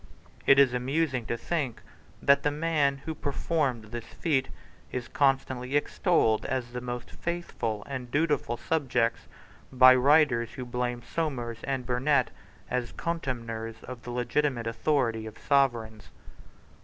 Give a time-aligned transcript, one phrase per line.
[0.47, 1.79] It is amusing to think
[2.23, 4.49] that the man who performed this feat
[4.91, 9.27] is constantly extolled as the most faithful and dutiful of subjects
[9.71, 12.31] by writers who blame Somers and Burnet
[12.67, 16.09] as contemners of the legitimate authority of Sovereigns.